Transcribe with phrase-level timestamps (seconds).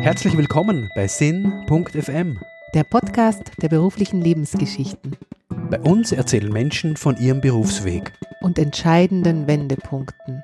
[0.00, 2.38] Herzlich willkommen bei Sinn.fm.
[2.74, 5.16] Der Podcast der beruflichen Lebensgeschichten
[5.70, 8.12] Bei uns erzählen Menschen von ihrem Berufsweg.
[8.42, 10.42] und entscheidenden Wendepunkten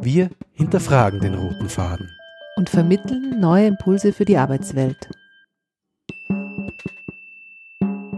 [0.00, 2.10] Wir hinterfragen den roten Faden.
[2.56, 5.08] und vermitteln neue Impulse für die Arbeitswelt.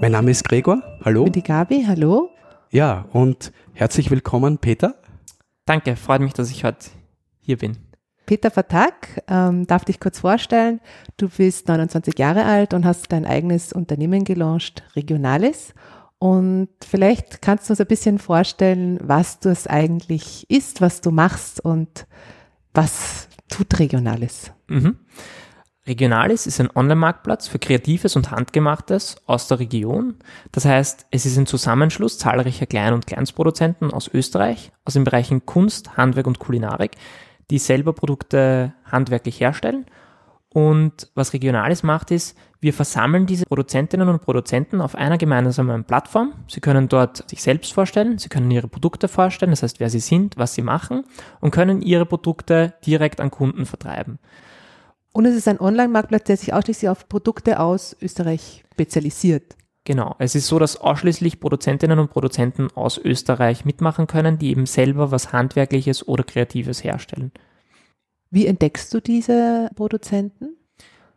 [0.00, 0.82] Mein Name ist Gregor.
[1.04, 1.20] Hallo.
[1.20, 2.30] Ich bin die Gabi, hallo.
[2.70, 4.94] Ja, und herzlich willkommen, Peter.
[5.64, 6.86] Danke, freut mich, dass ich heute
[7.40, 7.76] hier bin.
[8.32, 10.80] Peter Vertak, ähm, darf dich kurz vorstellen.
[11.18, 15.74] Du bist 29 Jahre alt und hast dein eigenes Unternehmen gelauncht, Regionalis.
[16.18, 21.62] Und vielleicht kannst du uns ein bisschen vorstellen, was das eigentlich ist, was du machst
[21.62, 22.06] und
[22.72, 24.50] was tut Regionalis.
[24.66, 24.96] Mhm.
[25.86, 30.14] Regionalis ist ein Online-Marktplatz für Kreatives und Handgemachtes aus der Region.
[30.52, 35.44] Das heißt, es ist ein Zusammenschluss zahlreicher Klein- und Kleinstproduzenten aus Österreich, aus den Bereichen
[35.44, 36.92] Kunst, Handwerk und Kulinarik,
[37.50, 39.86] die selber Produkte handwerklich herstellen.
[40.48, 46.34] Und was Regionalis macht, ist, wir versammeln diese Produzentinnen und Produzenten auf einer gemeinsamen Plattform.
[46.46, 49.98] Sie können dort sich selbst vorstellen, sie können ihre Produkte vorstellen, das heißt, wer sie
[49.98, 51.04] sind, was sie machen
[51.40, 54.18] und können ihre Produkte direkt an Kunden vertreiben.
[55.12, 59.56] Und es ist ein Online-Marktplatz, der sich ausschließlich auf Produkte aus Österreich spezialisiert.
[59.84, 60.14] Genau.
[60.18, 65.10] Es ist so, dass ausschließlich Produzentinnen und Produzenten aus Österreich mitmachen können, die eben selber
[65.10, 67.32] was Handwerkliches oder Kreatives herstellen.
[68.30, 70.56] Wie entdeckst du diese Produzenten?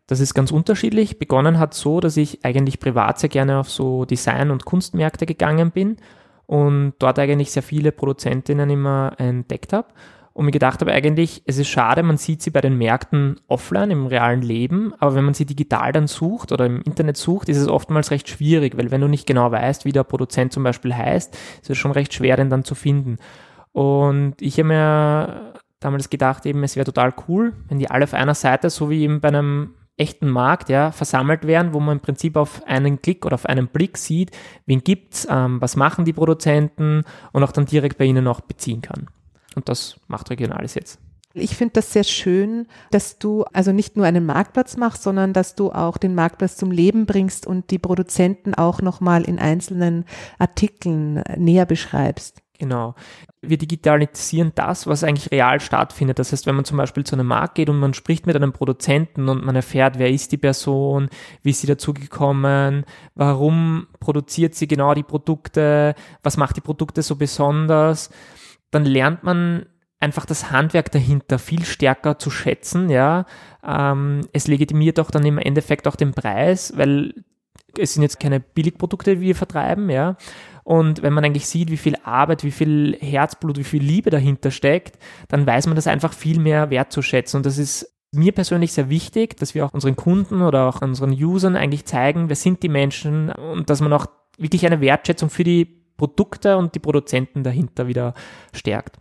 [0.08, 1.20] Das ist ganz unterschiedlich.
[1.20, 5.72] Begonnen hat so, dass ich eigentlich privat sehr gerne auf so Design- und Kunstmärkte gegangen
[5.72, 5.98] bin
[6.46, 9.88] und dort eigentlich sehr viele Produzentinnen immer entdeckt habe
[10.36, 13.89] und mir gedacht habe eigentlich, es ist schade, man sieht sie bei den Märkten offline
[13.89, 17.55] im realen Leben, aber wenn man sie digital dann sucht oder im Internet sucht, ist
[17.55, 20.94] es oftmals recht schwierig, weil wenn du nicht genau weißt, wie der Produzent zum Beispiel
[20.94, 23.16] heißt, ist es schon recht schwer, den dann zu finden.
[23.72, 28.13] Und ich habe mir damals gedacht, eben, es wäre total cool, wenn die alle auf
[28.13, 32.01] einer Seite, so wie eben bei einem echten Markt, ja, versammelt werden, wo man im
[32.01, 34.31] Prinzip auf einen Klick oder auf einen Blick sieht,
[34.66, 38.81] wen gibt's, ähm, was machen die Produzenten und auch dann direkt bei ihnen auch beziehen
[38.81, 39.07] kann.
[39.56, 41.00] Und das macht Regionalis jetzt.
[41.38, 45.54] Ich finde das sehr schön, dass du also nicht nur einen Marktplatz machst, sondern dass
[45.54, 50.06] du auch den Marktplatz zum Leben bringst und die Produzenten auch nochmal in einzelnen
[50.40, 52.42] Artikeln näher beschreibst.
[52.58, 52.96] Genau.
[53.42, 56.20] Wir digitalisieren das, was eigentlich real stattfindet.
[56.20, 58.54] Das heißt, wenn man zum Beispiel zu einem Markt geht und man spricht mit einem
[58.54, 61.10] Produzenten und man erfährt, wer ist die Person,
[61.44, 67.02] wie ist sie dazu gekommen, warum produziert sie genau die Produkte, was macht die Produkte
[67.02, 68.10] so besonders,
[68.75, 69.66] dann lernt man
[70.00, 73.25] einfach das Handwerk dahinter viel stärker zu schätzen, ja.
[73.66, 77.24] Ähm, es legitimiert auch dann im Endeffekt auch den Preis, weil
[77.78, 80.18] es sind jetzt keine Billigprodukte, die wir vertreiben, ja.
[80.63, 84.52] Und wenn man eigentlich sieht, wie viel Arbeit, wie viel Herzblut, wie viel Liebe dahinter
[84.52, 84.97] steckt,
[85.28, 87.38] dann weiß man das einfach viel mehr wertzuschätzen.
[87.38, 91.12] Und das ist mir persönlich sehr wichtig, dass wir auch unseren Kunden oder auch unseren
[91.12, 94.07] Usern eigentlich zeigen, wer sind die Menschen und dass man auch
[94.38, 98.13] wirklich eine Wertschätzung für die Produkte und die Produzenten dahinter wieder
[98.53, 98.97] stärkt.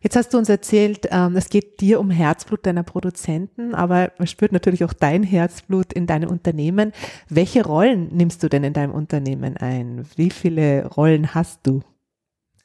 [0.00, 4.26] Jetzt hast du uns erzählt, ähm, es geht dir um Herzblut deiner Produzenten, aber man
[4.26, 6.92] spürt natürlich auch dein Herzblut in deinem Unternehmen.
[7.28, 10.04] Welche Rollen nimmst du denn in deinem Unternehmen ein?
[10.16, 11.82] Wie viele Rollen hast du?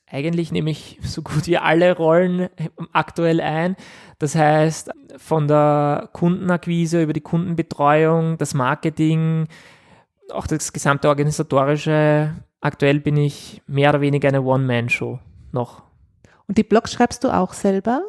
[0.08, 2.50] Eigentlich nehme ich so gut wie alle Rollen
[2.94, 3.76] aktuell ein.
[4.20, 9.48] Das heißt, von der Kundenakquise über die Kundenbetreuung, das Marketing,
[10.32, 12.36] auch das gesamte organisatorische.
[12.62, 15.20] Aktuell bin ich mehr oder weniger eine One-Man-Show
[15.52, 15.84] noch.
[16.48, 18.02] Und die Blogs schreibst du auch selber?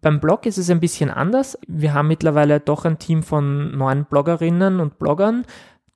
[0.00, 1.58] Beim Blog ist es ein bisschen anders.
[1.66, 5.44] Wir haben mittlerweile doch ein Team von neun Bloggerinnen und Bloggern,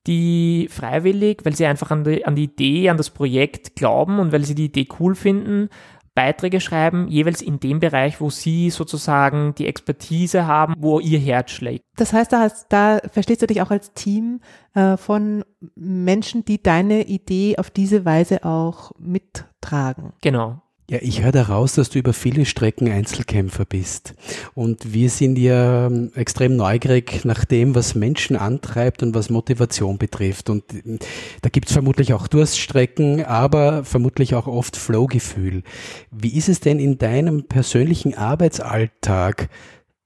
[0.06, 4.30] die freiwillig, weil sie einfach an die, an die Idee, an das Projekt glauben und
[4.30, 5.68] weil sie die Idee cool finden,
[6.16, 11.52] Beiträge schreiben, jeweils in dem Bereich, wo sie sozusagen die Expertise haben, wo ihr Herz
[11.52, 11.84] schlägt.
[11.96, 14.40] Das heißt, da, hast, da verstehst du dich auch als Team
[14.74, 15.44] äh, von
[15.76, 20.14] Menschen, die deine Idee auf diese Weise auch mittragen.
[20.22, 20.62] Genau.
[20.88, 24.14] Ja, ich höre daraus, dass du über viele Strecken Einzelkämpfer bist.
[24.54, 29.98] Und wir sind ja ähm, extrem neugierig nach dem, was Menschen antreibt und was Motivation
[29.98, 30.48] betrifft.
[30.48, 31.00] Und ähm,
[31.42, 35.64] da gibt es vermutlich auch Durststrecken, aber vermutlich auch oft Flow-Gefühl.
[36.12, 39.48] Wie ist es denn in deinem persönlichen Arbeitsalltag?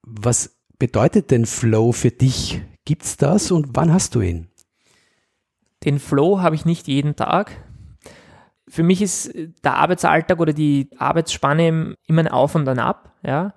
[0.01, 2.63] Was bedeutet denn Flow für dich?
[2.87, 4.49] Gibt's das und wann hast du ihn?
[5.85, 7.70] Den Flow habe ich nicht jeden Tag.
[8.71, 9.33] Für mich ist
[9.65, 13.13] der Arbeitsalltag oder die Arbeitsspanne immer ein Auf und ein Ab.
[13.23, 13.53] Ja.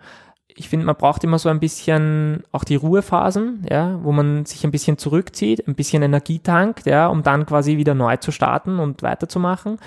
[0.48, 4.64] Ich finde, man braucht immer so ein bisschen auch die Ruhephasen, ja, wo man sich
[4.64, 8.80] ein bisschen zurückzieht, ein bisschen Energie tankt, ja, um dann quasi wieder neu zu starten
[8.80, 9.78] und weiterzumachen.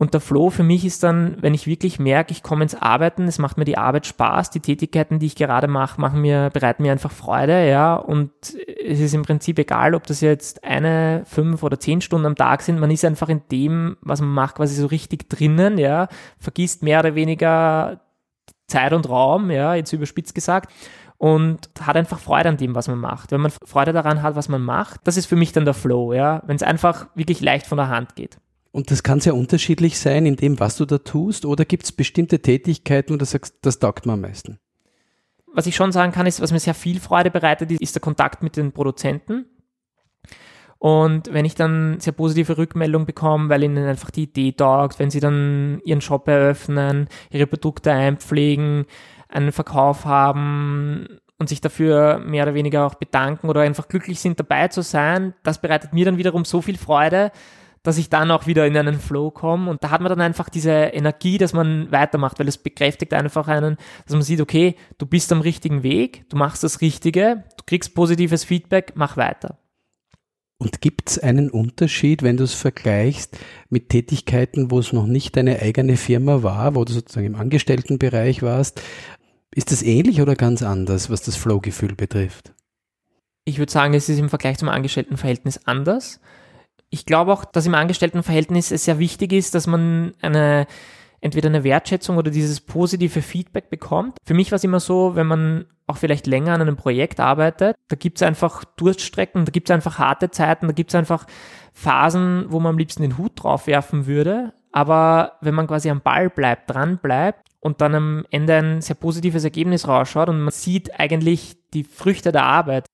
[0.00, 3.24] Und der Flow für mich ist dann, wenn ich wirklich merke, ich komme ins Arbeiten,
[3.24, 6.84] es macht mir die Arbeit Spaß, die Tätigkeiten, die ich gerade mache, machen mir, bereiten
[6.84, 7.96] mir einfach Freude, ja.
[7.96, 8.30] Und
[8.82, 12.62] es ist im Prinzip egal, ob das jetzt eine, fünf oder zehn Stunden am Tag
[12.62, 12.80] sind.
[12.80, 16.08] Man ist einfach in dem, was man macht, quasi so richtig drinnen, ja.
[16.38, 18.00] Vergisst mehr oder weniger
[18.68, 20.72] Zeit und Raum, ja, jetzt überspitzt gesagt
[21.18, 23.32] und hat einfach Freude an dem, was man macht.
[23.32, 26.14] Wenn man Freude daran hat, was man macht, das ist für mich dann der Flow,
[26.14, 28.38] ja, wenn es einfach wirklich leicht von der Hand geht.
[28.72, 31.92] Und das kann sehr unterschiedlich sein in dem, was du da tust, oder gibt es
[31.92, 34.58] bestimmte Tätigkeiten, wo du sagst, das taugt mir am meisten?
[35.52, 38.42] Was ich schon sagen kann, ist, was mir sehr viel Freude bereitet, ist der Kontakt
[38.42, 39.46] mit den Produzenten.
[40.78, 45.10] Und wenn ich dann sehr positive Rückmeldungen bekomme, weil ihnen einfach die Idee taugt, wenn
[45.10, 48.86] sie dann ihren Shop eröffnen, ihre Produkte einpflegen,
[49.28, 54.40] einen Verkauf haben und sich dafür mehr oder weniger auch bedanken oder einfach glücklich sind,
[54.40, 57.30] dabei zu sein, das bereitet mir dann wiederum so viel Freude,
[57.82, 60.48] dass ich dann auch wieder in einen Flow komme und da hat man dann einfach
[60.48, 65.06] diese Energie, dass man weitermacht, weil es bekräftigt einfach einen, dass man sieht, okay, du
[65.06, 69.58] bist am richtigen Weg, du machst das Richtige, du kriegst positives Feedback, mach weiter.
[70.58, 73.38] Und gibt es einen Unterschied, wenn du es vergleichst
[73.70, 78.42] mit Tätigkeiten, wo es noch nicht deine eigene Firma war, wo du sozusagen im Angestelltenbereich
[78.42, 78.82] warst?
[79.54, 82.52] Ist das ähnlich oder ganz anders, was das Flow-Gefühl betrifft?
[83.46, 86.20] Ich würde sagen, es ist im Vergleich zum Angestelltenverhältnis anders
[86.90, 90.66] ich glaube auch, dass im Angestelltenverhältnis es sehr wichtig ist, dass man eine
[91.20, 94.16] entweder eine Wertschätzung oder dieses positive Feedback bekommt.
[94.24, 97.76] Für mich war es immer so, wenn man auch vielleicht länger an einem Projekt arbeitet,
[97.88, 101.26] da gibt es einfach Durststrecken, da gibt es einfach harte Zeiten, da gibt es einfach
[101.72, 104.52] Phasen, wo man am liebsten den Hut drauf werfen würde.
[104.72, 108.96] Aber wenn man quasi am Ball bleibt, dran bleibt und dann am Ende ein sehr
[108.96, 112.86] positives Ergebnis rausschaut und man sieht eigentlich die Früchte der Arbeit,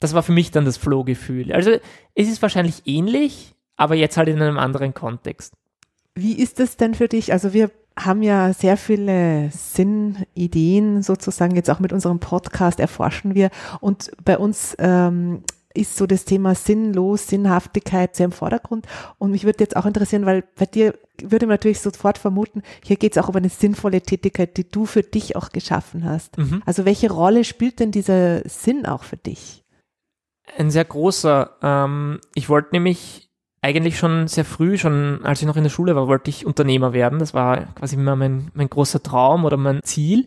[0.00, 1.52] das war für mich dann das Flow-Gefühl.
[1.52, 1.72] Also
[2.14, 5.54] es ist wahrscheinlich ähnlich, aber jetzt halt in einem anderen Kontext.
[6.14, 7.32] Wie ist das denn für dich?
[7.32, 13.50] Also wir haben ja sehr viele Sinnideen sozusagen, jetzt auch mit unserem Podcast erforschen wir
[13.80, 15.42] und bei uns ähm,
[15.74, 18.86] ist so das Thema Sinnlos, Sinnhaftigkeit sehr im Vordergrund.
[19.18, 22.96] Und mich würde jetzt auch interessieren, weil bei dir würde man natürlich sofort vermuten, hier
[22.96, 26.38] geht es auch um eine sinnvolle Tätigkeit, die du für dich auch geschaffen hast.
[26.38, 26.62] Mhm.
[26.66, 29.59] Also welche Rolle spielt denn dieser Sinn auch für dich?
[30.56, 31.56] Ein sehr großer.
[31.62, 33.30] Ähm, ich wollte nämlich
[33.62, 36.92] eigentlich schon sehr früh, schon als ich noch in der Schule war, wollte ich Unternehmer
[36.92, 37.18] werden.
[37.18, 40.26] Das war quasi immer mein, mein großer Traum oder mein Ziel.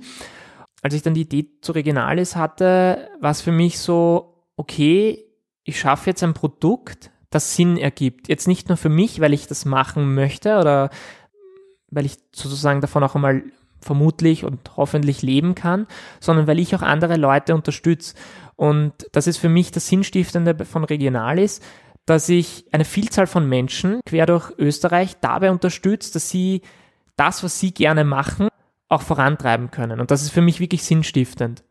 [0.82, 5.26] Als ich dann die Idee zu Regionalis hatte, war es für mich so, okay,
[5.64, 8.28] ich schaffe jetzt ein Produkt, das Sinn ergibt.
[8.28, 10.90] Jetzt nicht nur für mich, weil ich das machen möchte oder
[11.90, 13.44] weil ich sozusagen davon auch einmal
[13.82, 15.88] vermutlich und hoffentlich leben kann,
[16.20, 18.16] sondern weil ich auch andere Leute unterstütze.
[18.56, 21.62] Und das ist für mich das Sinnstiftende von Regionalis,
[22.06, 26.62] dass ich eine Vielzahl von Menschen quer durch Österreich dabei unterstütze, dass sie
[27.16, 28.50] das, was sie gerne machen,
[28.90, 30.00] auch vorantreiben können.
[30.00, 31.64] Und das ist für mich wirklich sinnstiftend.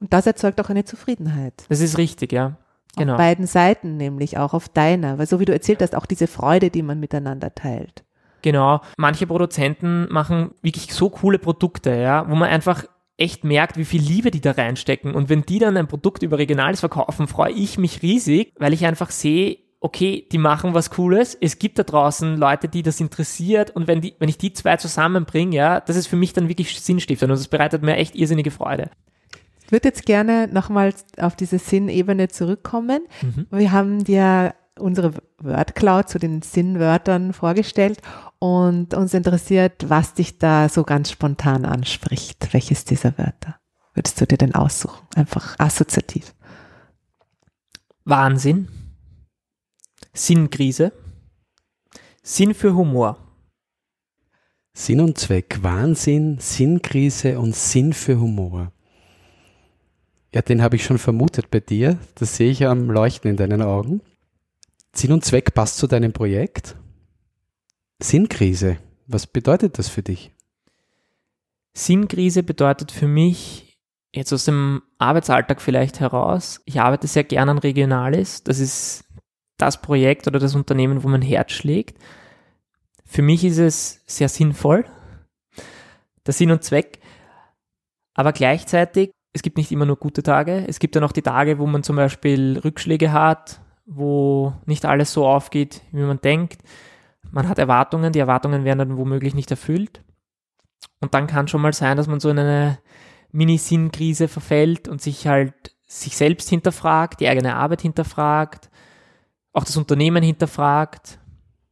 [0.00, 1.64] Und das erzeugt auch eine Zufriedenheit.
[1.68, 2.56] Das ist richtig, ja.
[2.96, 3.12] Genau.
[3.12, 6.26] Auf beiden Seiten, nämlich auch auf deiner, weil so wie du erzählt hast, auch diese
[6.26, 8.04] Freude, die man miteinander teilt.
[8.40, 8.80] Genau.
[8.96, 12.84] Manche Produzenten machen wirklich so coole Produkte, ja, wo man einfach
[13.18, 15.14] echt merkt, wie viel Liebe die da reinstecken.
[15.14, 18.84] Und wenn die dann ein Produkt über Regionales verkaufen, freue ich mich riesig, weil ich
[18.84, 21.36] einfach sehe, okay, die machen was Cooles.
[21.40, 23.70] Es gibt da draußen Leute, die das interessiert.
[23.70, 26.80] Und wenn, die, wenn ich die zwei zusammenbringe, ja, das ist für mich dann wirklich
[26.80, 28.90] sinnstiftend und das bereitet mir echt irrsinnige Freude.
[29.64, 33.06] Ich würde jetzt gerne nochmal auf diese Sinnebene zurückkommen.
[33.22, 33.46] Mhm.
[33.50, 38.00] Wir haben dir unsere Wordcloud zu den Sinnwörtern vorgestellt
[38.38, 42.52] und uns interessiert, was dich da so ganz spontan anspricht.
[42.52, 43.56] Welches dieser Wörter
[43.94, 45.06] würdest du dir denn aussuchen?
[45.14, 46.34] Einfach assoziativ.
[48.04, 48.68] Wahnsinn,
[50.12, 50.92] Sinnkrise,
[52.22, 53.18] Sinn für Humor.
[54.72, 58.72] Sinn und Zweck, Wahnsinn, Sinnkrise und Sinn für Humor.
[60.34, 61.98] Ja, den habe ich schon vermutet bei dir.
[62.16, 64.02] Das sehe ich am Leuchten in deinen Augen.
[64.96, 66.76] Sinn und Zweck passt zu deinem Projekt.
[68.02, 70.32] Sinnkrise, was bedeutet das für dich?
[71.74, 73.78] Sinnkrise bedeutet für mich
[74.14, 78.42] jetzt aus dem Arbeitsalltag vielleicht heraus, ich arbeite sehr gern an Regionalis.
[78.42, 79.04] Das ist
[79.58, 81.98] das Projekt oder das Unternehmen, wo mein Herz schlägt.
[83.04, 84.86] Für mich ist es sehr sinnvoll,
[86.26, 87.00] der Sinn und Zweck.
[88.14, 90.64] Aber gleichzeitig, es gibt nicht immer nur gute Tage.
[90.66, 95.12] Es gibt dann auch die Tage, wo man zum Beispiel Rückschläge hat, wo nicht alles
[95.12, 96.62] so aufgeht, wie man denkt.
[97.30, 100.02] Man hat Erwartungen, die Erwartungen werden dann womöglich nicht erfüllt.
[101.00, 102.78] Und dann kann schon mal sein, dass man so in eine
[103.32, 105.54] Mini-Sinnkrise verfällt und sich halt
[105.86, 108.70] sich selbst hinterfragt, die eigene Arbeit hinterfragt,
[109.52, 111.20] auch das Unternehmen hinterfragt.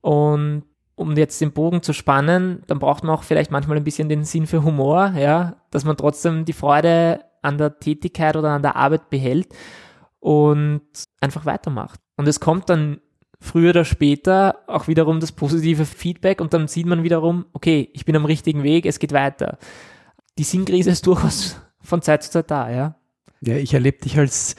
[0.01, 4.09] Und um jetzt den Bogen zu spannen, dann braucht man auch vielleicht manchmal ein bisschen
[4.09, 8.63] den Sinn für Humor, ja, dass man trotzdem die Freude an der Tätigkeit oder an
[8.63, 9.49] der Arbeit behält
[10.21, 10.83] und
[11.21, 12.01] einfach weitermacht.
[12.17, 13.01] Und es kommt dann
[13.41, 18.05] früher oder später auch wiederum das positive Feedback und dann sieht man wiederum, okay, ich
[18.05, 19.59] bin am richtigen Weg, es geht weiter.
[20.39, 22.97] Die Sinnkrise ist durchaus von Zeit zu Zeit da, ja.
[23.41, 24.57] Ja, ich erlebe dich als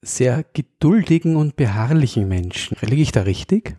[0.00, 2.76] sehr geduldigen und beharrlichen Menschen.
[2.80, 3.76] Liege ich da richtig?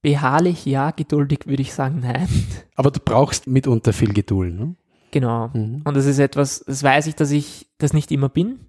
[0.00, 2.28] Beharrlich ja, geduldig würde ich sagen, nein.
[2.76, 4.76] Aber du brauchst mitunter viel Geduld, ne?
[5.10, 5.48] Genau.
[5.52, 5.82] Mhm.
[5.84, 8.60] Und das ist etwas, das weiß ich, dass ich das nicht immer bin.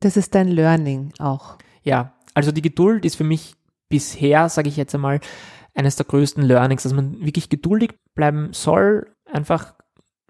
[0.00, 1.58] Das ist dein Learning auch.
[1.82, 3.54] Ja, also die Geduld ist für mich
[3.88, 5.20] bisher, sage ich jetzt einmal,
[5.74, 9.74] eines der größten Learnings, dass man wirklich geduldig bleiben soll, einfach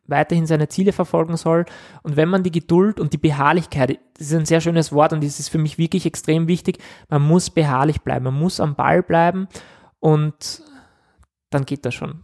[0.06, 1.64] weiterhin seine Ziele verfolgen soll.
[2.02, 5.24] Und wenn man die Geduld und die Beharrlichkeit, das ist ein sehr schönes Wort und
[5.24, 6.78] das ist für mich wirklich extrem wichtig,
[7.08, 9.48] man muss beharrlich bleiben, man muss am Ball bleiben
[10.00, 10.62] und
[11.50, 12.22] dann geht das schon.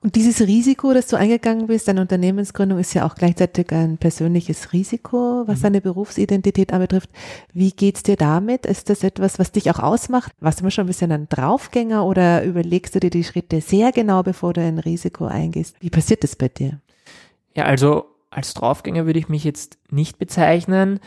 [0.00, 4.72] Und dieses Risiko, das du eingegangen bist, deine Unternehmensgründung ist ja auch gleichzeitig ein persönliches
[4.72, 5.62] Risiko, was mhm.
[5.64, 7.10] deine Berufsidentität anbetrifft.
[7.52, 8.64] Wie geht's dir damit?
[8.64, 10.30] Ist das etwas, was dich auch ausmacht?
[10.38, 13.90] Warst du immer schon ein bisschen ein Draufgänger oder überlegst du dir die Schritte sehr
[13.90, 15.74] genau, bevor du ein Risiko eingehst?
[15.80, 16.80] Wie passiert das bei dir?
[17.56, 21.00] Ja, also als Draufgänger würde ich mich jetzt nicht bezeichnen.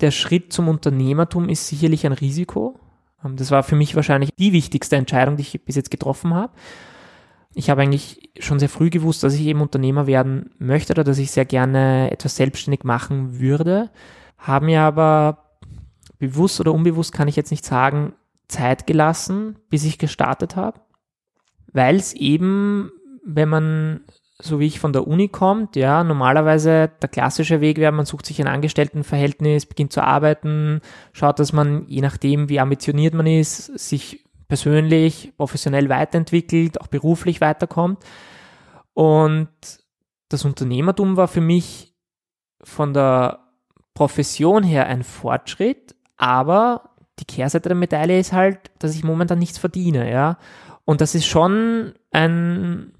[0.00, 2.80] Der Schritt zum Unternehmertum ist sicherlich ein Risiko.
[3.24, 6.52] Ähm, das war für mich wahrscheinlich die wichtigste Entscheidung, die ich bis jetzt getroffen habe.
[7.54, 11.18] Ich habe eigentlich schon sehr früh gewusst, dass ich eben Unternehmer werden möchte oder dass
[11.18, 13.90] ich sehr gerne etwas selbstständig machen würde,
[14.38, 15.44] habe mir aber
[16.18, 18.14] bewusst oder unbewusst kann ich jetzt nicht sagen,
[18.48, 20.80] Zeit gelassen, bis ich gestartet habe,
[21.72, 22.90] weil es eben,
[23.24, 24.00] wenn man
[24.40, 28.26] so wie ich von der Uni kommt, ja, normalerweise der klassische Weg wäre, man sucht
[28.26, 30.80] sich ein Angestelltenverhältnis, beginnt zu arbeiten,
[31.12, 37.40] schaut, dass man, je nachdem, wie ambitioniert man ist, sich persönlich, professionell weiterentwickelt, auch beruflich
[37.40, 38.04] weiterkommt.
[38.92, 39.48] Und
[40.28, 41.94] das Unternehmertum war für mich
[42.62, 43.40] von der
[43.94, 49.58] Profession her ein Fortschritt, aber die Kehrseite der Medaille ist halt, dass ich momentan nichts
[49.58, 50.38] verdiene, ja.
[50.84, 52.92] Und das ist schon ein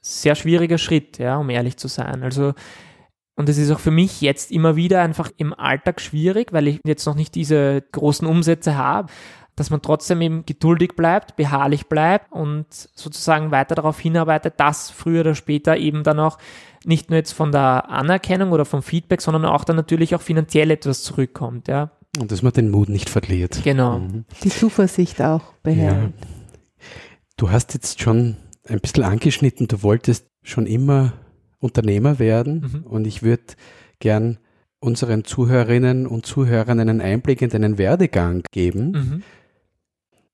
[0.00, 2.22] sehr schwieriger Schritt, ja, um ehrlich zu sein.
[2.22, 2.54] Also,
[3.34, 6.80] und es ist auch für mich jetzt immer wieder einfach im Alltag schwierig, weil ich
[6.84, 9.10] jetzt noch nicht diese großen Umsätze habe,
[9.60, 15.20] dass man trotzdem eben geduldig bleibt, beharrlich bleibt und sozusagen weiter darauf hinarbeitet, dass früher
[15.20, 16.38] oder später eben dann auch
[16.86, 20.70] nicht nur jetzt von der Anerkennung oder vom Feedback, sondern auch dann natürlich auch finanziell
[20.70, 21.90] etwas zurückkommt, ja.
[22.18, 23.60] Und dass man den Mut nicht verliert.
[23.62, 23.98] Genau.
[23.98, 24.24] Mhm.
[24.42, 25.92] Die Zuversicht auch behält.
[25.92, 26.26] Ja.
[27.36, 31.12] Du hast jetzt schon ein bisschen angeschnitten, du wolltest schon immer
[31.58, 32.90] Unternehmer werden mhm.
[32.90, 33.42] und ich würde
[33.98, 34.38] gern
[34.78, 38.92] unseren Zuhörerinnen und Zuhörern einen Einblick in deinen Werdegang geben.
[38.92, 39.22] Mhm.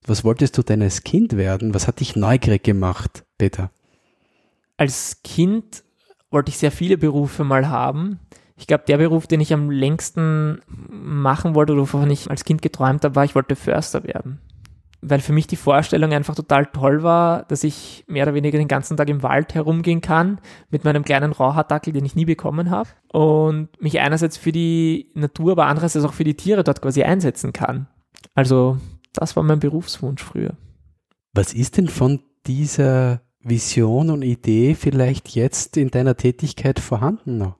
[0.07, 1.73] Was wolltest du denn als Kind werden?
[1.73, 3.71] Was hat dich neugierig gemacht, Peter?
[4.77, 5.83] Als Kind
[6.31, 8.19] wollte ich sehr viele Berufe mal haben.
[8.55, 12.61] Ich glaube, der Beruf, den ich am längsten machen wollte oder wovon ich als Kind
[12.61, 14.39] geträumt habe, war, ich wollte Förster werden
[15.01, 18.67] weil für mich die Vorstellung einfach total toll war, dass ich mehr oder weniger den
[18.67, 22.89] ganzen Tag im Wald herumgehen kann mit meinem kleinen Rauhaardackel, den ich nie bekommen habe
[23.11, 27.53] und mich einerseits für die Natur, aber andererseits auch für die Tiere dort quasi einsetzen
[27.53, 27.87] kann.
[28.33, 28.77] Also
[29.17, 30.55] das war mein Berufswunsch früher.
[31.33, 37.57] Was ist denn von dieser Vision und Idee vielleicht jetzt in deiner Tätigkeit vorhanden noch?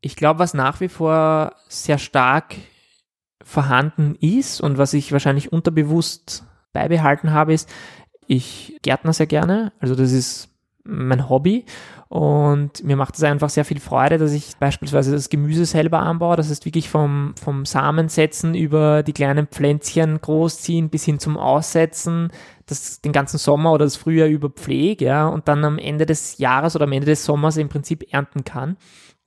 [0.00, 2.54] Ich glaube, was nach wie vor sehr stark
[3.42, 7.68] vorhanden ist und was ich wahrscheinlich unterbewusst beibehalten habe, ist,
[8.26, 9.72] ich gärtner sehr gerne.
[9.80, 10.50] Also das ist
[10.88, 11.64] mein Hobby
[12.08, 16.36] und mir macht es einfach sehr viel Freude, dass ich beispielsweise das Gemüse selber anbaue.
[16.36, 22.32] Das heißt wirklich vom, vom Samensetzen über die kleinen Pflänzchen großziehen bis hin zum Aussetzen,
[22.64, 26.38] das den ganzen Sommer oder das Frühjahr über pflege, ja, und dann am Ende des
[26.38, 28.78] Jahres oder am Ende des Sommers im Prinzip ernten kann.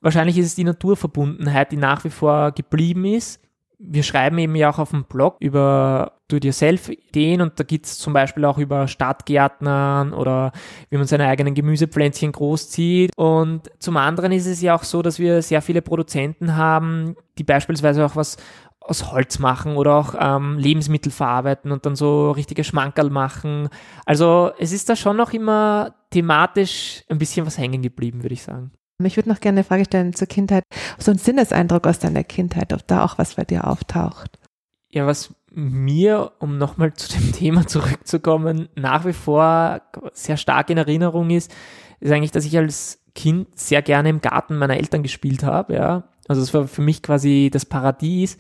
[0.02, 3.40] Wahrscheinlich ist es die Naturverbundenheit, die nach wie vor geblieben ist
[3.84, 8.14] wir schreiben eben ja auch auf dem Blog über Do-it-yourself-Ideen und da gibt es zum
[8.14, 10.52] Beispiel auch über Stadtgärtnern oder
[10.90, 13.12] wie man seine eigenen Gemüsepflänzchen großzieht.
[13.18, 17.44] Und zum anderen ist es ja auch so, dass wir sehr viele Produzenten haben, die
[17.44, 18.38] beispielsweise auch was
[18.80, 23.70] aus Holz machen oder auch ähm, Lebensmittel verarbeiten und dann so richtige Schmankerl machen.
[24.06, 28.44] Also es ist da schon noch immer thematisch ein bisschen was hängen geblieben, würde ich
[28.44, 28.72] sagen.
[29.04, 30.64] Ich würde noch gerne eine Frage stellen zur Kindheit.
[30.98, 34.40] So ein Sinneseindruck aus deiner Kindheit, ob da auch was bei dir auftaucht.
[34.90, 39.82] Ja, was mir, um nochmal zu dem Thema zurückzukommen, nach wie vor
[40.14, 41.54] sehr stark in Erinnerung ist,
[42.00, 45.76] ist eigentlich, dass ich als Kind sehr gerne im Garten meiner Eltern gespielt habe.
[45.76, 46.04] Ja.
[46.28, 48.38] Also es war für mich quasi das Paradies.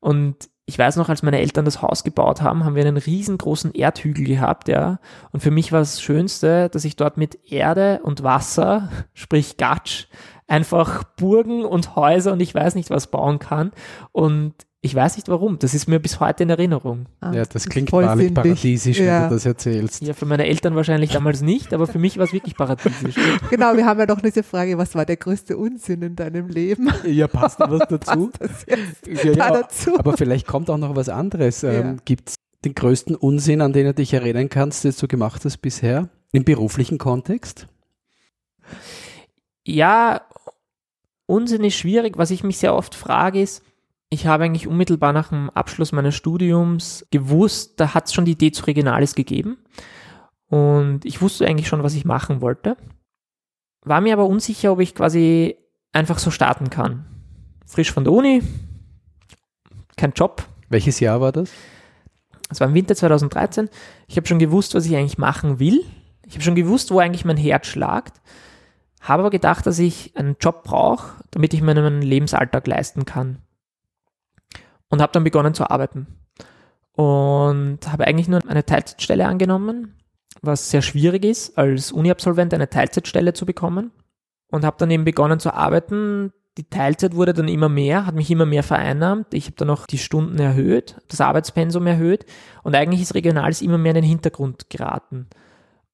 [0.00, 3.74] Und ich weiß noch, als meine Eltern das Haus gebaut haben, haben wir einen riesengroßen
[3.74, 4.98] Erdhügel gehabt, ja.
[5.30, 10.06] Und für mich war das Schönste, dass ich dort mit Erde und Wasser, sprich Gatsch,
[10.46, 13.72] einfach Burgen und Häuser und ich weiß nicht was bauen kann.
[14.12, 15.58] Und ich weiß nicht warum.
[15.58, 17.06] Das ist mir bis heute in Erinnerung.
[17.20, 19.22] Ah, ja, das klingt wahrlich paradiesisch, ja.
[19.22, 20.02] wenn du das erzählst.
[20.02, 23.14] Ja, für meine Eltern wahrscheinlich damals nicht, aber für mich war es wirklich paradiesisch.
[23.50, 26.92] genau, wir haben ja noch diese Frage, was war der größte Unsinn in deinem Leben?
[27.06, 28.30] Ja, passt da was dazu?
[29.06, 29.98] ja, ja, dazu?
[29.98, 31.64] Aber vielleicht kommt auch noch was anderes.
[31.64, 32.34] Ähm, Gibt es
[32.66, 36.10] den größten Unsinn, an den du dich erinnern kannst, den du gemacht hast bisher?
[36.32, 37.68] Im beruflichen Kontext?
[39.66, 40.26] Ja,
[41.24, 42.18] Unsinn ist schwierig.
[42.18, 43.62] Was ich mich sehr oft frage, ist,
[44.14, 48.32] ich habe eigentlich unmittelbar nach dem Abschluss meines Studiums gewusst, da hat es schon die
[48.32, 49.58] Idee zu Regionalis gegeben.
[50.46, 52.76] Und ich wusste eigentlich schon, was ich machen wollte.
[53.82, 55.56] War mir aber unsicher, ob ich quasi
[55.92, 57.04] einfach so starten kann.
[57.66, 58.42] Frisch von der Uni,
[59.96, 60.46] kein Job.
[60.68, 61.50] Welches Jahr war das?
[62.50, 63.68] Es war im Winter 2013.
[64.06, 65.84] Ich habe schon gewusst, was ich eigentlich machen will.
[66.24, 68.20] Ich habe schon gewusst, wo eigentlich mein Herz schlagt.
[69.00, 73.38] Habe aber gedacht, dass ich einen Job brauche, damit ich meinen Lebensalltag leisten kann
[74.94, 76.06] und habe dann begonnen zu arbeiten.
[76.92, 79.96] Und habe eigentlich nur eine Teilzeitstelle angenommen,
[80.40, 83.90] was sehr schwierig ist, als Uni-Absolvent eine Teilzeitstelle zu bekommen.
[84.52, 86.32] Und habe dann eben begonnen zu arbeiten.
[86.56, 89.34] Die Teilzeit wurde dann immer mehr, hat mich immer mehr vereinnahmt.
[89.34, 92.24] Ich habe dann auch die Stunden erhöht, das Arbeitspensum erhöht.
[92.62, 95.26] Und eigentlich ist Regionales immer mehr in den Hintergrund geraten.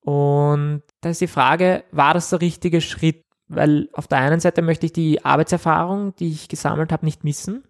[0.02, 3.24] Und da ist die Frage, war das der richtige Schritt?
[3.48, 7.64] Weil auf der einen Seite möchte ich die Arbeitserfahrung, die ich gesammelt habe, nicht missen.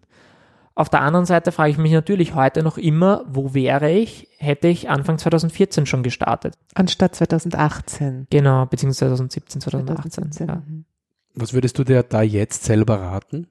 [0.73, 4.67] Auf der anderen Seite frage ich mich natürlich heute noch immer, wo wäre ich, hätte
[4.67, 6.57] ich Anfang 2014 schon gestartet.
[6.73, 8.27] Anstatt 2018.
[8.29, 10.11] Genau, beziehungsweise 2017, 2018.
[10.11, 10.47] 2017.
[10.47, 10.55] Ja.
[10.55, 10.85] Mhm.
[11.33, 13.47] Was würdest du dir da jetzt selber raten?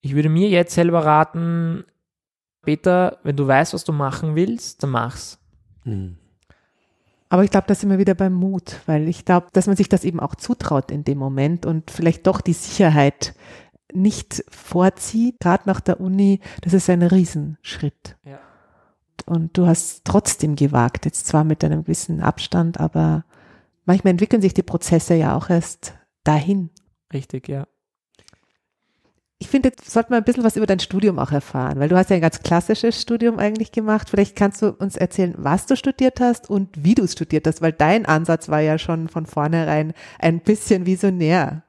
[0.00, 1.84] Ich würde mir jetzt selber raten,
[2.62, 5.38] Peter, wenn du weißt, was du machen willst, dann mach's.
[5.84, 6.16] Hm.
[7.30, 9.88] Aber ich glaube, da sind wir wieder beim Mut, weil ich glaube, dass man sich
[9.88, 13.34] das eben auch zutraut in dem Moment und vielleicht doch die Sicherheit
[13.92, 18.16] nicht vorzieht, gerade nach der Uni, das ist ein Riesenschritt.
[18.24, 18.38] Ja.
[19.26, 23.24] Und du hast trotzdem gewagt, jetzt zwar mit einem gewissen Abstand, aber
[23.84, 26.70] manchmal entwickeln sich die Prozesse ja auch erst dahin.
[27.12, 27.66] Richtig, ja.
[29.40, 31.96] Ich finde, jetzt sollten wir ein bisschen was über dein Studium auch erfahren, weil du
[31.96, 34.10] hast ja ein ganz klassisches Studium eigentlich gemacht.
[34.10, 37.72] Vielleicht kannst du uns erzählen, was du studiert hast und wie du studiert hast, weil
[37.72, 41.62] dein Ansatz war ja schon von vornherein ein bisschen visionär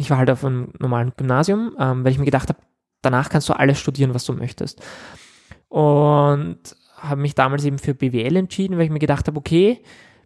[0.00, 2.58] ich war halt auf einem normalen Gymnasium, ähm, weil ich mir gedacht habe,
[3.02, 4.82] danach kannst du alles studieren, was du möchtest.
[5.68, 6.58] Und
[6.96, 9.82] habe mich damals eben für BWL entschieden, weil ich mir gedacht habe, okay,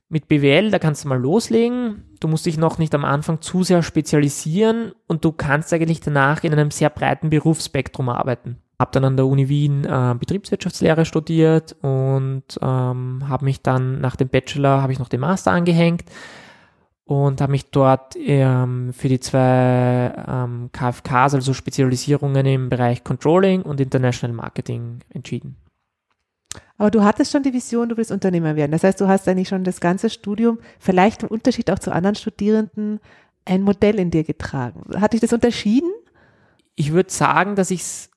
[0.08, 2.04] mit BWL, da kannst du mal loslegen.
[2.20, 6.44] Du musst dich noch nicht am Anfang zu sehr spezialisieren und du kannst eigentlich danach
[6.44, 8.58] in einem sehr breiten Berufsspektrum arbeiten.
[8.78, 14.14] Habe dann an der Uni Wien äh, Betriebswirtschaftslehre studiert und ähm, habe mich dann nach
[14.14, 16.04] dem Bachelor, habe ich noch den Master angehängt
[17.04, 23.62] und habe mich dort ähm, für die zwei ähm, KFKs, also Spezialisierungen im Bereich Controlling
[23.62, 25.56] und International Marketing entschieden.
[26.78, 28.72] Aber du hattest schon die Vision, du willst Unternehmer werden.
[28.72, 32.16] Das heißt, du hast eigentlich schon das ganze Studium, vielleicht im Unterschied auch zu anderen
[32.16, 33.00] Studierenden,
[33.44, 34.82] ein Modell in dir getragen.
[35.00, 35.90] Hat dich das unterschieden?
[36.74, 38.10] Ich würde sagen, dass ich es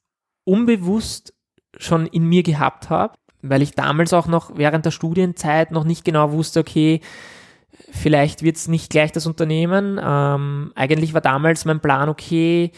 [0.45, 1.33] unbewusst
[1.77, 6.05] schon in mir gehabt habe, weil ich damals auch noch während der Studienzeit noch nicht
[6.05, 7.01] genau wusste, okay,
[7.91, 9.99] vielleicht wird es nicht gleich das Unternehmen.
[10.01, 12.71] Ähm, eigentlich war damals mein Plan, okay,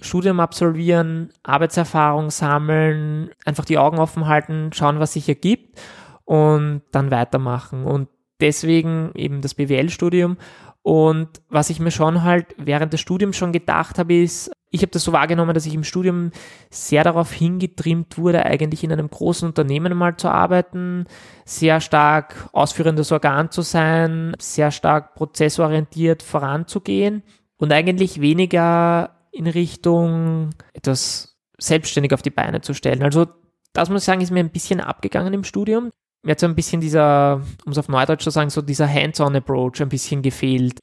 [0.00, 5.80] Studium absolvieren, Arbeitserfahrung sammeln, einfach die Augen offen halten, schauen, was sich ergibt
[6.24, 7.84] und dann weitermachen.
[7.84, 8.08] Und
[8.40, 10.36] deswegen eben das BWL-Studium.
[10.82, 14.90] Und was ich mir schon halt während des Studiums schon gedacht habe, ist, ich habe
[14.90, 16.32] das so wahrgenommen, dass ich im Studium
[16.68, 21.06] sehr darauf hingetrimmt wurde, eigentlich in einem großen Unternehmen mal zu arbeiten,
[21.44, 27.22] sehr stark ausführendes Organ zu sein, sehr stark prozessorientiert voranzugehen
[27.56, 33.04] und eigentlich weniger in Richtung etwas selbstständig auf die Beine zu stellen.
[33.04, 33.26] Also
[33.74, 35.90] das muss ich sagen, ist mir ein bisschen abgegangen im Studium.
[36.24, 39.82] Mir hat so ein bisschen dieser, um es auf Neudeutsch zu sagen, so dieser Hands-on-Approach
[39.82, 40.80] ein bisschen gefehlt.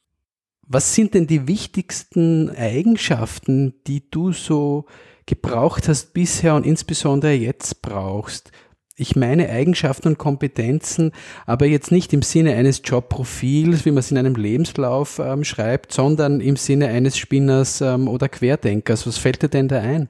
[0.74, 4.86] Was sind denn die wichtigsten Eigenschaften, die du so
[5.26, 8.54] gebraucht hast bisher und insbesondere jetzt brauchst?
[8.96, 11.12] Ich meine Eigenschaften und Kompetenzen,
[11.46, 15.92] aber jetzt nicht im Sinne eines Jobprofils, wie man es in einem Lebenslauf ähm, schreibt,
[15.92, 19.06] sondern im Sinne eines Spinners ähm, oder Querdenkers.
[19.06, 20.08] Was fällt dir denn da ein?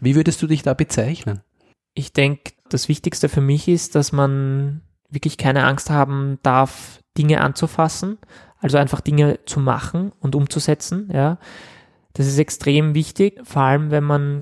[0.00, 1.40] Wie würdest du dich da bezeichnen?
[1.94, 7.40] Ich denke, das Wichtigste für mich ist, dass man wirklich keine Angst haben darf, Dinge
[7.40, 8.18] anzufassen,
[8.64, 11.36] also einfach Dinge zu machen und umzusetzen, ja.
[12.14, 14.40] Das ist extrem wichtig, vor allem wenn man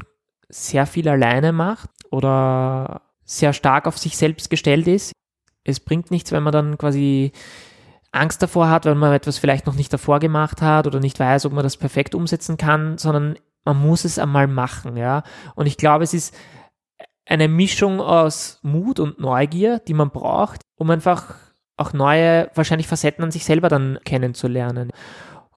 [0.49, 5.11] sehr viel alleine macht oder sehr stark auf sich selbst gestellt ist.
[5.65, 7.33] Es bringt nichts, wenn man dann quasi
[8.13, 11.47] Angst davor hat, weil man etwas vielleicht noch nicht davor gemacht hat oder nicht weiß,
[11.47, 15.25] ob man das perfekt umsetzen kann, sondern man muss es einmal machen, ja.
[15.57, 16.33] Und ich glaube, es ist
[17.27, 21.35] eine Mischung aus Mut und Neugier, die man braucht, um einfach
[21.77, 24.93] auch neue, wahrscheinlich Facetten an sich selber dann kennenzulernen.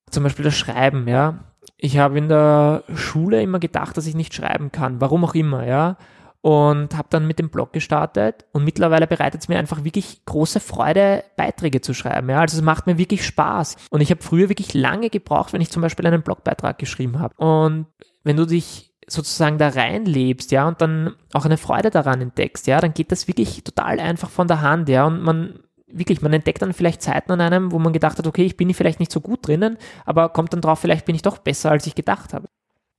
[0.10, 1.40] Zum Beispiel das Schreiben, ja.
[1.78, 5.66] Ich habe in der Schule immer gedacht, dass ich nicht schreiben kann, warum auch immer,
[5.66, 5.98] ja
[6.46, 10.60] und habe dann mit dem Blog gestartet und mittlerweile bereitet es mir einfach wirklich große
[10.60, 12.30] Freude, Beiträge zu schreiben.
[12.30, 12.42] Ja?
[12.42, 13.78] Also es macht mir wirklich Spaß.
[13.90, 17.34] Und ich habe früher wirklich lange gebraucht, wenn ich zum Beispiel einen Blogbeitrag geschrieben habe.
[17.38, 17.88] Und
[18.24, 22.80] wenn du dich sozusagen da reinlebst, ja, und dann auch eine Freude daran entdeckst, ja,
[22.80, 25.62] dann geht das wirklich total einfach von der Hand, ja, und man
[25.98, 28.74] wirklich, man entdeckt dann vielleicht Zeiten an einem, wo man gedacht hat, okay, ich bin
[28.74, 31.88] vielleicht nicht so gut drinnen, aber kommt dann drauf, vielleicht bin ich doch besser, als
[31.88, 32.48] ich gedacht habe.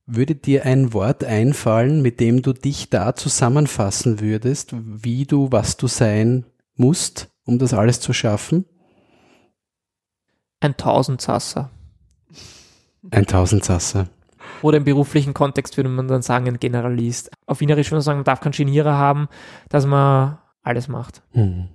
[0.05, 5.77] Würde dir ein Wort einfallen, mit dem du dich da zusammenfassen würdest, wie du, was
[5.77, 8.65] du sein musst, um das alles zu schaffen?
[10.59, 11.69] Ein Tausendsasser.
[13.11, 14.07] Ein Tausendsasser.
[14.61, 17.29] Oder im beruflichen Kontext würde man dann sagen, ein Generalist.
[17.45, 19.27] Auf Wienerisch würde man sagen, man darf keinen Genierer haben,
[19.69, 21.21] dass man alles macht.
[21.33, 21.67] Mhm.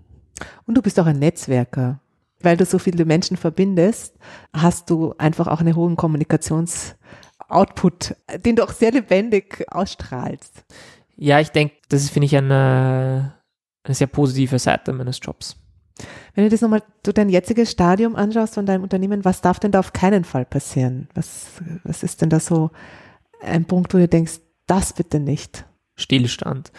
[0.66, 2.00] Und du bist auch ein Netzwerker.
[2.40, 4.16] Weil du so viele Menschen verbindest,
[4.52, 6.96] hast du einfach auch eine hohe Kommunikations-
[7.52, 10.64] Output, den du auch sehr lebendig ausstrahlst.
[11.16, 13.34] Ja, ich denke, das ist, finde ich, eine,
[13.84, 15.56] eine sehr positive Seite meines Jobs.
[16.34, 19.70] Wenn du das nochmal, du dein jetziges Stadium anschaust von deinem Unternehmen, was darf denn
[19.70, 21.08] da auf keinen Fall passieren?
[21.14, 21.46] Was,
[21.84, 22.70] was ist denn da so
[23.42, 25.66] ein Punkt, wo du denkst, das bitte nicht?
[25.94, 26.72] Stillstand.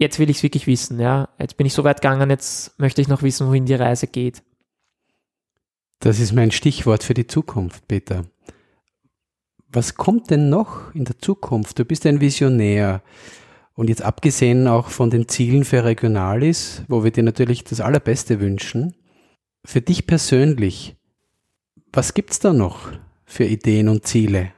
[0.00, 1.28] Jetzt will ich es wirklich wissen, ja.
[1.38, 4.42] Jetzt bin ich so weit gegangen, jetzt möchte ich noch wissen, wohin die Reise geht.
[5.98, 8.24] Das ist mein Stichwort für die Zukunft, Peter.
[9.68, 11.78] Was kommt denn noch in der Zukunft?
[11.78, 13.02] Du bist ein Visionär.
[13.74, 18.40] Und jetzt abgesehen auch von den Zielen für Regionalis, wo wir dir natürlich das Allerbeste
[18.40, 18.94] wünschen,
[19.66, 20.96] für dich persönlich,
[21.92, 22.90] was gibt es da noch
[23.26, 24.52] für Ideen und Ziele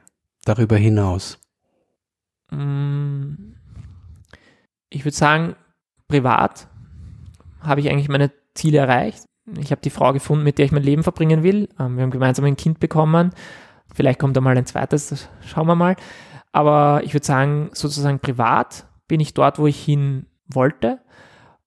[0.45, 1.37] darüber hinaus?
[2.49, 3.52] Mm,
[4.93, 5.55] ich würde sagen,
[6.07, 6.67] privat
[7.59, 9.25] habe ich eigentlich meine Ziele erreicht.
[9.57, 11.69] Ich habe die Frau gefunden, mit der ich mein Leben verbringen will.
[11.79, 13.31] Ähm, wir haben gemeinsam ein Kind bekommen
[13.93, 15.95] Vielleicht kommt da mal ein zweites, schauen wir mal.
[16.51, 20.99] Aber ich würde sagen, sozusagen privat bin ich dort, wo ich hin wollte.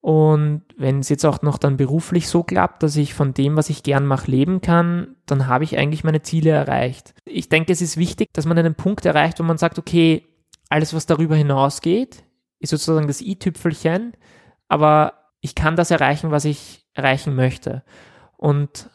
[0.01, 3.71] Und wenn es jetzt auch noch dann beruflich so klappt, dass ich von dem, was
[3.71, 7.15] ich gern mache, leben kann, dann habe ich eigentlich meine Ziele erreicht.
[7.25, 10.25] Ich denke, es ist wichtig, dass man einen Punkt erreicht, wo man sagt, okay,
[10.69, 12.25] alles, was darüber hinausgeht,
[12.59, 14.13] ist sozusagen das i-Tüpfelchen,
[14.69, 17.83] aber ich kann das erreichen, was ich erreichen möchte.
[18.37, 18.91] Und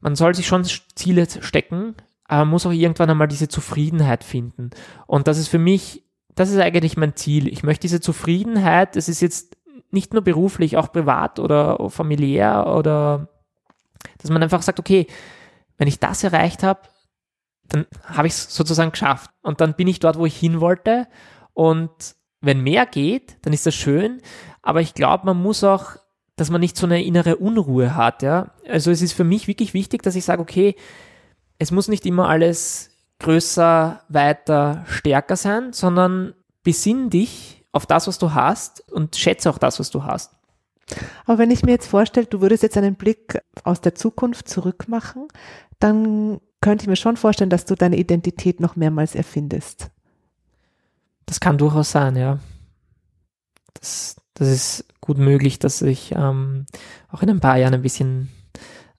[0.00, 4.70] man soll sich schon Ziele stecken, aber muss auch irgendwann einmal diese Zufriedenheit finden.
[5.06, 6.04] Und das ist für mich,
[6.34, 7.46] das ist eigentlich mein Ziel.
[7.46, 9.56] Ich möchte diese Zufriedenheit, das ist jetzt
[9.90, 13.28] nicht nur beruflich, auch privat oder familiär oder
[14.18, 15.06] dass man einfach sagt, okay,
[15.76, 16.80] wenn ich das erreicht habe,
[17.68, 19.30] dann habe ich es sozusagen geschafft.
[19.42, 21.06] Und dann bin ich dort, wo ich hin wollte.
[21.52, 21.90] Und
[22.42, 24.20] wenn mehr geht, dann ist das schön.
[24.60, 25.96] Aber ich glaube, man muss auch,
[26.36, 28.22] dass man nicht so eine innere Unruhe hat.
[28.22, 28.50] Ja?
[28.68, 30.74] Also es ist für mich wirklich wichtig, dass ich sage, okay,
[31.58, 38.18] es muss nicht immer alles größer, weiter, stärker sein, sondern besinn dich auf das, was
[38.18, 40.32] du hast und schätze auch das, was du hast.
[41.24, 45.28] Aber wenn ich mir jetzt vorstelle, du würdest jetzt einen Blick aus der Zukunft zurückmachen,
[45.78, 49.90] dann könnte ich mir schon vorstellen, dass du deine Identität noch mehrmals erfindest.
[51.26, 52.38] Das kann durchaus sein, ja.
[53.74, 56.66] Das, das ist gut möglich, dass ich ähm,
[57.10, 58.30] auch in ein paar Jahren ein bisschen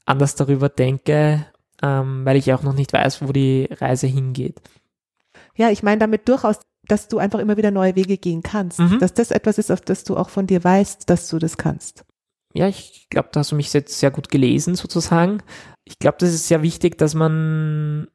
[0.05, 1.45] anders darüber denke
[1.83, 4.61] ähm, weil ich auch noch nicht weiß, wo die Reise hingeht.
[5.55, 8.79] Ja, ich meine damit durchaus, dass du einfach immer wieder neue Wege gehen kannst.
[8.79, 8.99] Mhm.
[8.99, 12.05] Dass das etwas ist, auf das du auch von dir weißt, dass du das kannst.
[12.53, 15.43] Ja, ich glaube, da hast du mich jetzt sehr gut gelesen, sozusagen.
[15.83, 18.07] Ich glaube, das ist sehr wichtig, dass man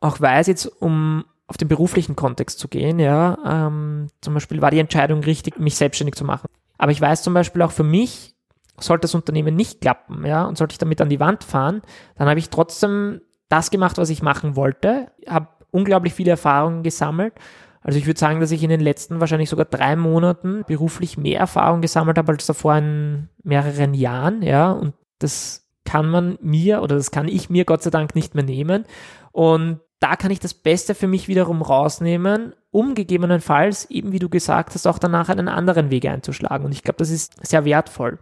[0.00, 3.38] auch weiß, jetzt um auf den beruflichen Kontext zu gehen, ja.
[3.44, 6.48] Ähm, zum Beispiel war die Entscheidung richtig, mich selbstständig zu machen.
[6.76, 8.36] Aber ich weiß zum Beispiel auch für mich,
[8.78, 11.82] sollte das Unternehmen nicht klappen, ja, und sollte ich damit an die Wand fahren,
[12.16, 17.34] dann habe ich trotzdem das gemacht, was ich machen wollte, habe unglaublich viele Erfahrungen gesammelt.
[17.80, 21.40] Also ich würde sagen, dass ich in den letzten wahrscheinlich sogar drei Monaten beruflich mehr
[21.40, 26.96] Erfahrung gesammelt habe als davor in mehreren Jahren, ja, und das kann man mir oder
[26.96, 28.84] das kann ich mir Gott sei Dank nicht mehr nehmen.
[29.32, 34.28] Und da kann ich das Beste für mich wiederum rausnehmen, um gegebenenfalls, eben wie du
[34.28, 36.64] gesagt hast, auch danach einen anderen Weg einzuschlagen.
[36.64, 38.18] Und ich glaube, das ist sehr wertvoll.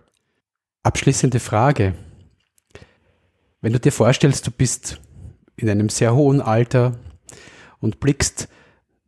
[0.82, 1.94] Abschließende Frage.
[3.60, 5.00] Wenn du dir vorstellst, du bist
[5.56, 6.98] in einem sehr hohen Alter
[7.80, 8.48] und blickst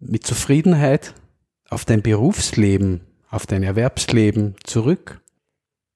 [0.01, 1.15] mit Zufriedenheit
[1.71, 5.21] auf dein Berufsleben, auf dein Erwerbsleben zurück.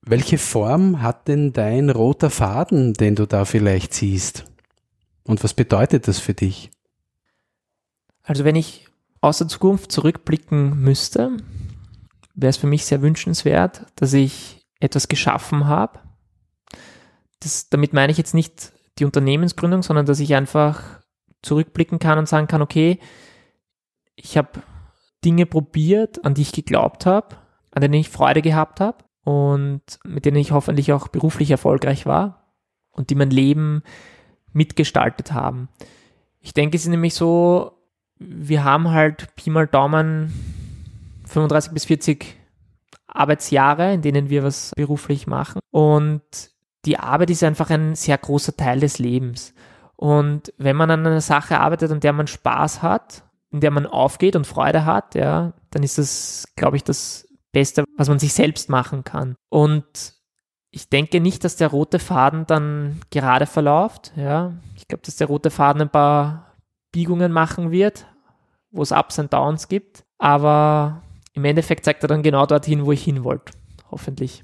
[0.02, 4.51] Welche Form hat denn dein roter Faden, den du da vielleicht siehst?
[5.24, 6.70] Und was bedeutet das für dich?
[8.22, 8.88] Also wenn ich
[9.20, 11.36] aus der Zukunft zurückblicken müsste,
[12.34, 16.00] wäre es für mich sehr wünschenswert, dass ich etwas geschaffen habe.
[17.40, 21.00] Das, damit meine ich jetzt nicht die Unternehmensgründung, sondern dass ich einfach
[21.42, 22.98] zurückblicken kann und sagen kann, okay,
[24.14, 24.62] ich habe
[25.24, 27.36] Dinge probiert, an die ich geglaubt habe,
[27.70, 32.54] an denen ich Freude gehabt habe und mit denen ich hoffentlich auch beruflich erfolgreich war
[32.90, 33.82] und die mein Leben
[34.52, 35.68] mitgestaltet haben.
[36.40, 37.72] Ich denke, es ist nämlich so,
[38.18, 40.32] wir haben halt Pi mal Daumen
[41.26, 42.36] 35 bis 40
[43.06, 45.60] Arbeitsjahre, in denen wir was beruflich machen.
[45.70, 46.22] Und
[46.84, 49.54] die Arbeit ist einfach ein sehr großer Teil des Lebens.
[49.96, 53.86] Und wenn man an einer Sache arbeitet, an der man Spaß hat, in der man
[53.86, 58.32] aufgeht und Freude hat, ja, dann ist das, glaube ich, das Beste, was man sich
[58.32, 59.36] selbst machen kann.
[59.50, 60.14] Und
[60.72, 64.12] ich denke nicht, dass der rote Faden dann gerade verläuft.
[64.16, 64.54] Ja.
[64.74, 66.56] Ich glaube, dass der rote Faden ein paar
[66.90, 68.06] Biegungen machen wird,
[68.70, 70.04] wo es Ups und Downs gibt.
[70.16, 71.02] Aber
[71.34, 73.52] im Endeffekt zeigt er dann genau dorthin, wo ich hin wollte.
[73.90, 74.42] Hoffentlich.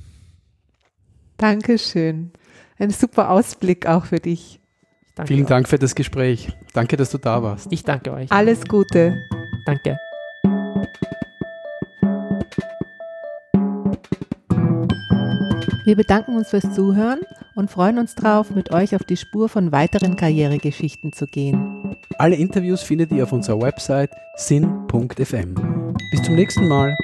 [1.38, 2.32] Dankeschön.
[2.78, 4.60] Ein super Ausblick auch für dich.
[5.14, 5.50] Danke Vielen auch.
[5.50, 6.52] Dank für das Gespräch.
[6.74, 7.68] Danke, dass du da warst.
[7.70, 8.30] Ich danke euch.
[8.30, 9.16] Alles Gute.
[9.64, 9.98] Danke.
[15.88, 17.20] Wir bedanken uns fürs Zuhören
[17.54, 21.96] und freuen uns darauf, mit euch auf die Spur von weiteren Karrieregeschichten zu gehen.
[22.18, 25.54] Alle Interviews findet ihr auf unserer Website sin.fm.
[26.10, 26.94] Bis zum nächsten Mal.